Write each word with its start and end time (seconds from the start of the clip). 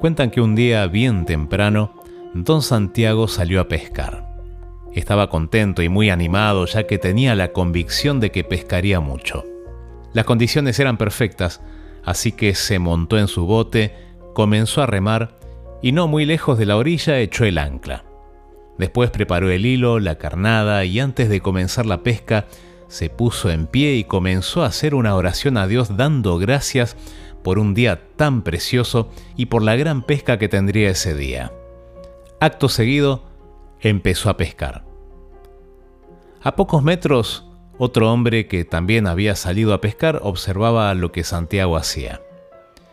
Cuentan 0.00 0.30
que 0.30 0.40
un 0.40 0.54
día 0.54 0.86
bien 0.86 1.24
temprano, 1.24 1.94
don 2.34 2.60
Santiago 2.60 3.26
salió 3.26 3.60
a 3.60 3.68
pescar. 3.68 4.28
Estaba 4.92 5.30
contento 5.30 5.82
y 5.82 5.88
muy 5.88 6.10
animado 6.10 6.66
ya 6.66 6.86
que 6.86 6.98
tenía 6.98 7.34
la 7.34 7.52
convicción 7.52 8.20
de 8.20 8.30
que 8.30 8.44
pescaría 8.44 9.00
mucho. 9.00 9.44
Las 10.12 10.26
condiciones 10.26 10.78
eran 10.78 10.98
perfectas, 10.98 11.62
así 12.04 12.32
que 12.32 12.54
se 12.54 12.78
montó 12.78 13.18
en 13.18 13.28
su 13.28 13.46
bote, 13.46 13.94
comenzó 14.34 14.82
a 14.82 14.86
remar 14.86 15.38
y 15.82 15.92
no 15.92 16.06
muy 16.06 16.24
lejos 16.26 16.58
de 16.58 16.66
la 16.66 16.76
orilla 16.76 17.18
echó 17.18 17.44
el 17.44 17.58
ancla. 17.58 18.04
Después 18.78 19.10
preparó 19.10 19.50
el 19.50 19.66
hilo, 19.66 20.00
la 20.00 20.16
carnada 20.16 20.84
y 20.84 21.00
antes 21.00 21.28
de 21.28 21.40
comenzar 21.40 21.86
la 21.86 22.02
pesca 22.02 22.46
se 22.88 23.10
puso 23.10 23.50
en 23.50 23.66
pie 23.66 23.94
y 23.94 24.04
comenzó 24.04 24.62
a 24.62 24.66
hacer 24.66 24.94
una 24.94 25.14
oración 25.14 25.56
a 25.56 25.66
Dios 25.66 25.96
dando 25.96 26.38
gracias 26.38 26.96
por 27.42 27.58
un 27.58 27.74
día 27.74 28.08
tan 28.16 28.42
precioso 28.42 29.10
y 29.36 29.46
por 29.46 29.62
la 29.62 29.76
gran 29.76 30.02
pesca 30.02 30.38
que 30.38 30.48
tendría 30.48 30.90
ese 30.90 31.14
día. 31.14 31.52
Acto 32.40 32.68
seguido, 32.68 33.22
empezó 33.80 34.30
a 34.30 34.36
pescar. 34.36 34.84
A 36.42 36.56
pocos 36.56 36.82
metros, 36.82 37.46
otro 37.78 38.12
hombre 38.12 38.46
que 38.46 38.64
también 38.64 39.06
había 39.06 39.34
salido 39.34 39.74
a 39.74 39.80
pescar 39.80 40.20
observaba 40.22 40.94
lo 40.94 41.12
que 41.12 41.24
Santiago 41.24 41.76
hacía. 41.76 42.20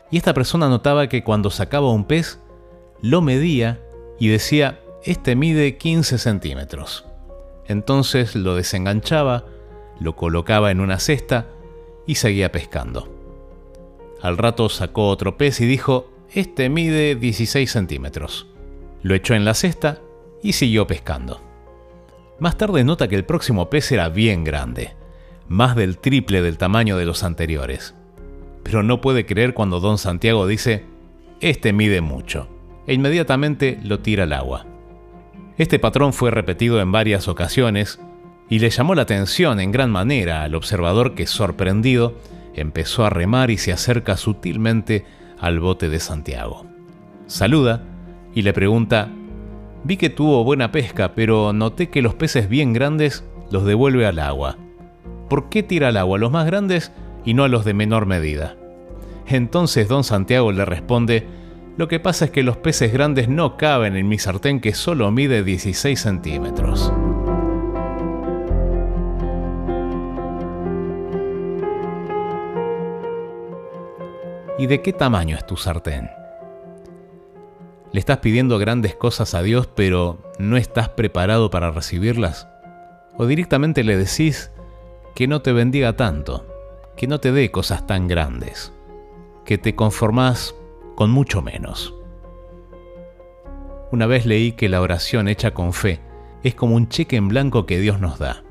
Y 0.09 0.17
esta 0.17 0.33
persona 0.33 0.67
notaba 0.67 1.08
que 1.08 1.23
cuando 1.23 1.49
sacaba 1.49 1.91
un 1.91 2.05
pez, 2.05 2.39
lo 3.02 3.21
medía 3.21 3.80
y 4.19 4.27
decía, 4.27 4.80
este 5.03 5.35
mide 5.35 5.77
15 5.77 6.17
centímetros. 6.17 7.05
Entonces 7.67 8.35
lo 8.35 8.55
desenganchaba, 8.55 9.45
lo 10.01 10.15
colocaba 10.15 10.71
en 10.71 10.79
una 10.79 10.99
cesta 10.99 11.47
y 12.07 12.15
seguía 12.15 12.51
pescando. 12.51 13.07
Al 14.21 14.37
rato 14.37 14.67
sacó 14.67 15.07
otro 15.07 15.38
pez 15.38 15.61
y 15.61 15.66
dijo, 15.66 16.09
este 16.33 16.69
mide 16.69 17.16
16 17.16 17.71
centímetros. 17.71 18.47
Lo 19.03 19.13
echó 19.13 19.35
en 19.35 19.45
la 19.45 19.53
cesta 19.53 19.99
y 20.41 20.53
siguió 20.53 20.88
pescando. 20.88 21.41
Más 22.39 22.58
tarde 22.58 22.83
nota 22.83 23.08
que 23.08 23.16
el 23.16 23.25
próximo 23.25 23.69
pez 23.69 23.91
era 23.91 24.09
bien 24.09 24.43
grande, 24.43 24.95
más 25.47 25.75
del 25.75 25.99
triple 25.99 26.41
del 26.41 26.58
tamaño 26.58 26.97
de 26.97 27.05
los 27.05 27.23
anteriores. 27.23 27.93
Pero 28.63 28.81
no 28.81 29.02
puede 29.02 29.27
creer 29.27 29.53
cuando 29.53 29.80
don 29.80 29.99
Santiago 29.99 30.47
dice, 30.47 30.83
este 31.41 31.73
mide 31.73 32.02
mucho, 32.02 32.47
e 32.88 32.95
inmediatamente 32.95 33.80
lo 33.83 33.99
tira 33.99 34.23
al 34.23 34.33
agua. 34.33 34.65
Este 35.58 35.77
patrón 35.77 36.11
fue 36.11 36.31
repetido 36.31 36.81
en 36.81 36.91
varias 36.91 37.27
ocasiones 37.27 37.99
y 38.52 38.59
le 38.59 38.69
llamó 38.69 38.95
la 38.95 39.03
atención 39.03 39.61
en 39.61 39.71
gran 39.71 39.89
manera 39.89 40.44
al 40.44 40.55
observador 40.55 41.16
que, 41.16 41.25
sorprendido, 41.25 42.17
empezó 42.53 43.05
a 43.05 43.09
remar 43.09 43.49
y 43.49 43.58
se 43.58 43.71
acerca 43.71 44.17
sutilmente 44.17 45.05
al 45.39 45.61
bote 45.61 45.88
de 45.88 46.02
Santiago. 46.02 46.66
Saluda 47.27 47.81
y 48.35 48.41
le 48.41 48.52
pregunta, 48.52 49.08
vi 49.85 49.95
que 49.95 50.09
tuvo 50.09 50.43
buena 50.43 50.69
pesca, 50.73 51.16
pero 51.16 51.53
noté 51.53 51.89
que 51.89 52.02
los 52.02 52.13
peces 52.13 52.49
bien 52.49 52.73
grandes 52.73 53.23
los 53.52 53.63
devuelve 53.63 54.05
al 54.05 54.19
agua. 54.19 54.58
¿Por 55.30 55.47
qué 55.47 55.63
tira 55.63 55.88
al 55.88 55.95
agua 55.95 56.17
a 56.17 56.19
los 56.19 56.31
más 56.31 56.45
grandes 56.45 56.91
y 57.23 57.33
no 57.33 57.45
a 57.45 57.47
los 57.47 57.63
de 57.63 57.73
menor 57.73 58.05
medida? 58.05 58.58
Entonces 59.27 59.88
don 59.88 60.03
Santiago 60.03 60.52
le 60.52 60.65
responde, 60.65 61.25
lo 61.77 61.88
que 61.88 62.02
pasa 62.02 62.25
es 62.25 62.31
que 62.31 62.43
los 62.43 62.58
peces 62.58 62.91
grandes 62.91 63.30
no 63.30 63.55
caben 63.55 63.95
en 63.95 64.09
mi 64.09 64.19
sartén 64.19 64.59
que 64.59 64.73
solo 64.73 65.09
mide 65.09 65.41
16 65.41 65.97
centímetros. 65.97 66.91
¿Y 74.62 74.67
de 74.67 74.84
qué 74.84 74.94
tamaño 74.94 75.36
es 75.36 75.44
tu 75.48 75.58
sartén? 75.58 76.12
¿Le 77.92 78.00
estás 78.00 78.20
pidiendo 78.20 78.59
grandes 78.59 78.94
cosas 78.94 79.33
a 79.33 79.42
Dios 79.42 79.66
pero 79.66 80.20
no 80.38 80.55
estás 80.55 80.89
preparado 80.89 81.49
para 81.49 81.72
recibirlas? 81.72 82.48
¿O 83.17 83.26
directamente 83.26 83.83
le 83.83 83.98
decís 83.98 84.52
que 85.16 85.27
no 85.27 85.42
te 85.42 85.52
bendiga 85.52 85.95
tanto, 85.95 86.45
que 86.95 87.08
no 87.08 87.20
te 87.20 87.32
dé 87.32 87.50
cosas 87.50 87.88
tan 87.88 88.08
grandes, 88.08 88.71
que 89.45 89.58
te 89.58 89.73
conformás 89.73 90.54
con 90.94 91.10
mucho 91.10 91.42
menos? 91.42 91.95
Una 93.92 94.05
vez 94.05 94.27
leí 94.27 94.52
que 94.52 94.70
la 94.70 94.82
oración 94.82 95.27
hecha 95.27 95.55
con 95.55 95.73
fe 95.73 96.02
es 96.44 96.54
como 96.54 96.76
un 96.76 96.88
cheque 96.88 97.16
en 97.16 97.30
blanco 97.30 97.66
que 97.66 97.80
Dios 97.80 98.00
nos 98.00 98.20
da. 98.20 98.44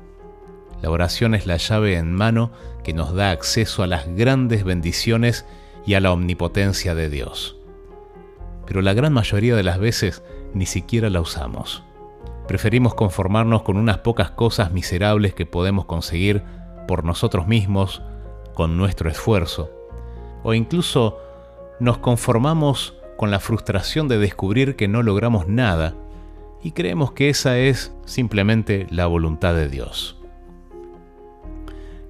La 0.81 0.89
oración 0.89 1.35
es 1.35 1.45
la 1.47 1.55
llave 1.55 1.95
en 1.95 2.11
mano 2.11 2.51
que 2.83 2.91
nos 2.91 3.13
da 3.13 3.31
acceso 3.31 3.81
a 3.81 3.87
las 3.87 4.09
grandes 4.09 4.65
bendiciones 4.65 5.45
y 5.85 5.95
a 5.95 5.99
la 5.99 6.11
omnipotencia 6.11 6.95
de 6.95 7.09
Dios. 7.09 7.57
Pero 8.65 8.81
la 8.81 8.93
gran 8.93 9.13
mayoría 9.13 9.55
de 9.55 9.63
las 9.63 9.79
veces 9.79 10.23
ni 10.53 10.65
siquiera 10.65 11.09
la 11.09 11.21
usamos. 11.21 11.83
Preferimos 12.47 12.93
conformarnos 12.95 13.63
con 13.63 13.77
unas 13.77 13.99
pocas 13.99 14.31
cosas 14.31 14.71
miserables 14.71 15.33
que 15.33 15.45
podemos 15.45 15.85
conseguir 15.85 16.43
por 16.87 17.05
nosotros 17.05 17.47
mismos, 17.47 18.01
con 18.53 18.77
nuestro 18.77 19.09
esfuerzo, 19.09 19.71
o 20.43 20.53
incluso 20.53 21.17
nos 21.79 21.99
conformamos 21.99 22.95
con 23.17 23.31
la 23.31 23.39
frustración 23.39 24.07
de 24.07 24.17
descubrir 24.17 24.75
que 24.75 24.87
no 24.87 25.03
logramos 25.03 25.47
nada 25.47 25.95
y 26.63 26.71
creemos 26.71 27.11
que 27.11 27.29
esa 27.29 27.57
es 27.57 27.95
simplemente 28.05 28.87
la 28.89 29.07
voluntad 29.07 29.53
de 29.53 29.69
Dios. 29.69 30.19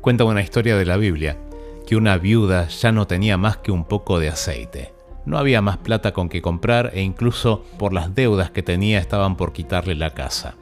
Cuenta 0.01 0.23
una 0.23 0.41
historia 0.41 0.75
de 0.77 0.85
la 0.85 0.97
Biblia 0.97 1.37
que 1.85 1.95
una 1.95 2.17
viuda 2.17 2.67
ya 2.67 2.91
no 2.91 3.07
tenía 3.07 3.37
más 3.37 3.57
que 3.57 3.71
un 3.71 3.85
poco 3.85 4.19
de 4.19 4.29
aceite. 4.29 4.93
No 5.25 5.37
había 5.37 5.61
más 5.61 5.77
plata 5.77 6.13
con 6.13 6.29
que 6.29 6.41
comprar 6.41 6.91
e 6.93 7.01
incluso 7.01 7.63
por 7.77 7.93
las 7.93 8.15
deudas 8.15 8.51
que 8.51 8.63
tenía 8.63 8.99
estaban 8.99 9.37
por 9.37 9.53
quitarle 9.53 9.95
la 9.95 10.13
casa. 10.13 10.55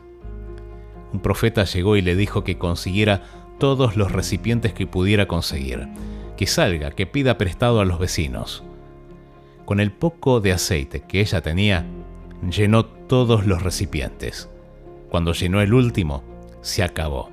Un 1.13 1.21
profeta 1.21 1.63
llegó 1.63 1.95
y 1.95 2.01
le 2.01 2.15
dijo 2.15 2.43
que 2.43 2.57
consiguiera 2.57 3.23
todos 3.57 3.95
los 3.95 4.11
recipientes 4.11 4.73
que 4.73 4.87
pudiera 4.87 5.27
conseguir, 5.27 5.87
que 6.37 6.47
salga, 6.47 6.91
que 6.91 7.07
pida 7.07 7.37
prestado 7.37 7.79
a 7.81 7.85
los 7.85 7.99
vecinos. 7.99 8.63
Con 9.65 9.79
el 9.79 9.91
poco 9.91 10.39
de 10.39 10.51
aceite 10.51 11.01
que 11.01 11.21
ella 11.21 11.41
tenía, 11.41 11.85
llenó 12.49 12.85
todos 12.85 13.45
los 13.45 13.61
recipientes. 13.61 14.49
Cuando 15.09 15.33
llenó 15.33 15.61
el 15.61 15.73
último, 15.73 16.23
se 16.61 16.83
acabó. 16.83 17.29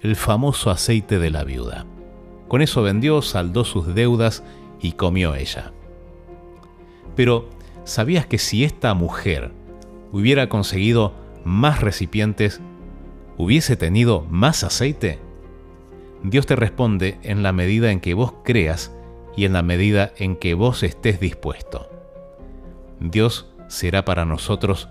El 0.00 0.16
famoso 0.16 0.70
aceite 0.70 1.18
de 1.18 1.30
la 1.30 1.44
viuda. 1.44 1.86
Con 2.54 2.62
eso 2.62 2.82
vendió, 2.82 3.20
saldó 3.20 3.64
sus 3.64 3.96
deudas 3.96 4.44
y 4.80 4.92
comió 4.92 5.34
ella. 5.34 5.72
Pero, 7.16 7.48
¿sabías 7.82 8.26
que 8.26 8.38
si 8.38 8.62
esta 8.62 8.94
mujer 8.94 9.50
hubiera 10.12 10.48
conseguido 10.48 11.14
más 11.44 11.80
recipientes, 11.80 12.60
hubiese 13.36 13.76
tenido 13.76 14.24
más 14.30 14.62
aceite? 14.62 15.18
Dios 16.22 16.46
te 16.46 16.54
responde 16.54 17.18
en 17.24 17.42
la 17.42 17.50
medida 17.50 17.90
en 17.90 17.98
que 17.98 18.14
vos 18.14 18.34
creas 18.44 18.94
y 19.36 19.46
en 19.46 19.52
la 19.52 19.64
medida 19.64 20.12
en 20.16 20.36
que 20.36 20.54
vos 20.54 20.84
estés 20.84 21.18
dispuesto. 21.18 21.90
Dios 23.00 23.52
será 23.66 24.04
para 24.04 24.24
nosotros 24.24 24.88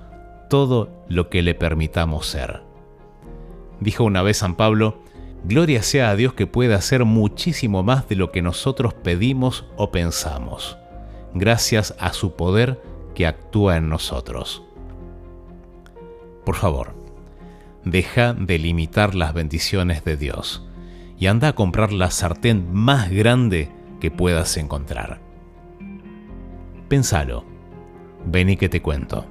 todo 0.49 0.89
lo 1.07 1.29
que 1.29 1.41
le 1.41 1.55
permitamos 1.55 2.27
ser. 2.27 2.61
Dijo 3.79 4.03
una 4.03 4.21
vez 4.21 4.35
San 4.35 4.55
Pablo, 4.57 5.02
Gloria 5.43 5.83
sea 5.83 6.09
a 6.09 6.15
Dios 6.15 6.33
que 6.33 6.47
puede 6.47 6.73
hacer 6.73 7.03
muchísimo 7.03 7.83
más 7.83 8.07
de 8.07 8.15
lo 8.15 8.31
que 8.31 8.41
nosotros 8.41 8.93
pedimos 8.93 9.65
o 9.75 9.91
pensamos, 9.91 10.77
gracias 11.33 11.95
a 11.99 12.13
su 12.13 12.35
poder 12.35 12.81
que 13.13 13.27
actúa 13.27 13.75
en 13.75 13.89
nosotros. 13.89 14.63
Por 16.45 16.55
favor, 16.55 16.95
deja 17.83 18.33
de 18.33 18.57
limitar 18.57 19.15
las 19.15 19.33
bendiciones 19.33 20.05
de 20.05 20.15
Dios 20.15 20.65
y 21.19 21.27
anda 21.27 21.49
a 21.49 21.55
comprar 21.55 21.91
la 21.91 22.09
sartén 22.09 22.73
más 22.73 23.09
grande 23.11 23.69
que 23.99 24.11
puedas 24.11 24.55
encontrar. 24.57 25.19
Pensalo. 26.87 27.43
Ven 28.25 28.49
y 28.49 28.57
que 28.57 28.69
te 28.69 28.81
cuento. 28.81 29.25